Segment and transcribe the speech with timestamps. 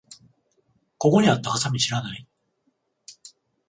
[0.97, 2.27] ここにあったハサミ知らない？